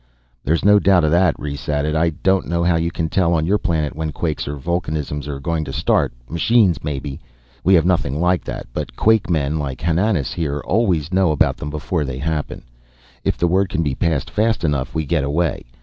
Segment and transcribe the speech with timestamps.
[0.43, 1.93] "There's no doubt of that," Rhes added.
[1.95, 5.39] "I don't know how you can tell on your planet when quakes or vulcanism are
[5.39, 7.19] going to start, machines maybe.
[7.63, 8.65] We have nothing like that.
[8.73, 12.63] But quakemen, like Hananas here, always know about them before they happen.
[13.23, 15.65] If the word can be passed fast enough, we get away.